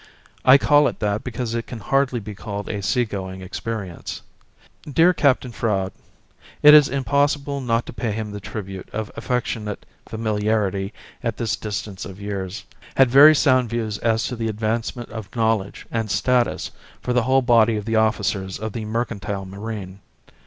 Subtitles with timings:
[0.43, 4.23] I call it that because it can hardly be called a seagoing experience.
[4.91, 5.91] Dear Captain Froud
[6.63, 10.91] it is impossible not to pay him the tribute of affectionate familiarity
[11.23, 12.65] at this distance of years
[12.97, 17.43] had very sound views as to the advancement of knowledge and status for the whole
[17.43, 19.99] body of the officers of the mercantile marine.